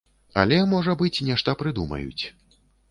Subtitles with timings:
[0.43, 2.23] Але, можа быць, нешта прыдумаюць.